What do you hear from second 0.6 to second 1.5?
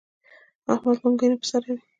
احمد لونګۍ نه پر